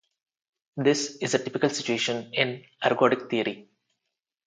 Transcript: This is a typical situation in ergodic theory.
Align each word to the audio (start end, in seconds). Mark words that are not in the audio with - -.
This 0.77 1.17
is 1.17 1.35
a 1.35 1.43
typical 1.43 1.69
situation 1.69 2.33
in 2.33 2.63
ergodic 2.83 3.29
theory. 3.29 3.69